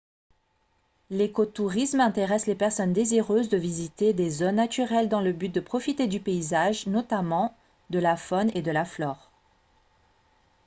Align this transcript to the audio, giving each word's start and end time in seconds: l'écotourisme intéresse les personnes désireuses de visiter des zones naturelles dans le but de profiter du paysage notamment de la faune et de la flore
l'écotourisme 1.11 1.99
intéresse 1.99 2.47
les 2.47 2.55
personnes 2.55 2.91
désireuses 2.91 3.49
de 3.49 3.57
visiter 3.57 4.13
des 4.13 4.31
zones 4.31 4.55
naturelles 4.55 5.09
dans 5.09 5.21
le 5.21 5.31
but 5.31 5.49
de 5.53 5.59
profiter 5.59 6.07
du 6.07 6.19
paysage 6.19 6.87
notamment 6.87 7.55
de 7.91 7.99
la 7.99 8.17
faune 8.17 8.49
et 8.55 8.63
de 8.63 8.71
la 8.71 8.83
flore 8.83 9.29